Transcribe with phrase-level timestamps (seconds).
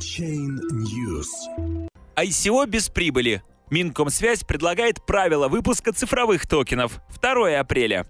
[0.00, 1.28] Chain News.
[2.16, 3.42] ICO без прибыли.
[3.68, 7.02] Минкомсвязь предлагает правила выпуска цифровых токенов.
[7.20, 8.06] 2 апреля.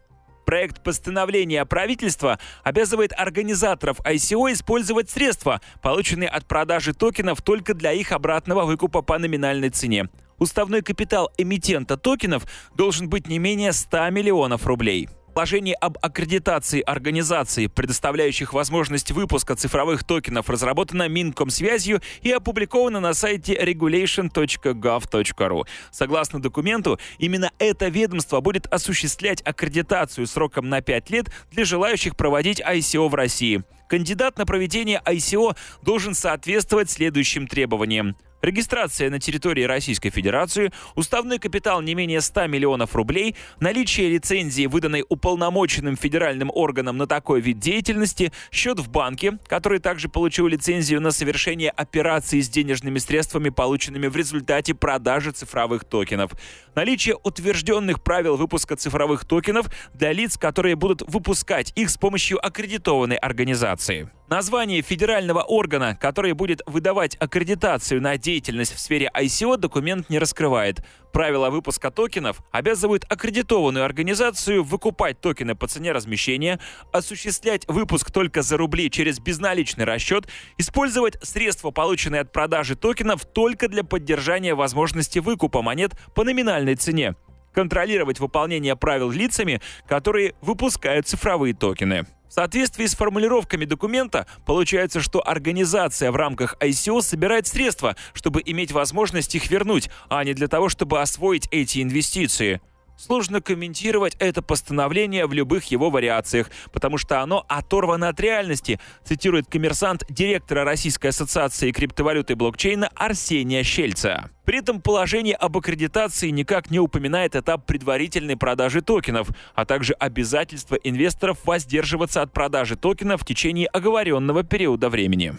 [0.46, 8.12] Проект постановления правительства обязывает организаторов ICO использовать средства, полученные от продажи токенов только для их
[8.12, 10.08] обратного выкупа по номинальной цене.
[10.38, 12.46] Уставной капитал эмитента токенов
[12.76, 15.08] должен быть не менее 100 миллионов рублей.
[15.35, 23.54] Положение об аккредитации организаций, предоставляющих возможность выпуска цифровых токенов, разработано Минкомсвязью и опубликовано на сайте
[23.54, 25.66] regulation.gov.ru.
[25.92, 32.60] Согласно документу, именно это ведомство будет осуществлять аккредитацию сроком на 5 лет для желающих проводить
[32.60, 33.62] ICO в России.
[33.88, 41.82] Кандидат на проведение ICO должен соответствовать следующим требованиям регистрация на территории Российской Федерации, уставной капитал
[41.82, 48.32] не менее 100 миллионов рублей, наличие лицензии, выданной уполномоченным федеральным органом на такой вид деятельности,
[48.50, 54.16] счет в банке, который также получил лицензию на совершение операций с денежными средствами, полученными в
[54.16, 56.32] результате продажи цифровых токенов,
[56.74, 63.16] наличие утвержденных правил выпуска цифровых токенов для лиц, которые будут выпускать их с помощью аккредитованной
[63.16, 64.11] организации.
[64.31, 70.84] Название федерального органа, который будет выдавать аккредитацию на деятельность в сфере ICO, документ не раскрывает.
[71.12, 76.61] Правила выпуска токенов обязывают аккредитованную организацию выкупать токены по цене размещения,
[76.92, 80.28] осуществлять выпуск только за рубли через безналичный расчет,
[80.59, 87.17] использовать средства, полученные от продажи токенов, только для поддержания возможности выкупа монет по номинальной цене
[87.53, 92.06] контролировать выполнение правил лицами, которые выпускают цифровые токены.
[92.31, 98.70] В соответствии с формулировками документа, получается, что организация в рамках ICO собирает средства, чтобы иметь
[98.70, 102.61] возможность их вернуть, а не для того, чтобы освоить эти инвестиции.
[103.01, 109.47] Сложно комментировать это постановление в любых его вариациях, потому что оно оторвано от реальности, цитирует
[109.47, 114.28] коммерсант директора Российской ассоциации криптовалюты и блокчейна Арсения Щельца.
[114.45, 120.75] При этом положение об аккредитации никак не упоминает этап предварительной продажи токенов, а также обязательство
[120.75, 125.38] инвесторов воздерживаться от продажи токенов в течение оговоренного периода времени.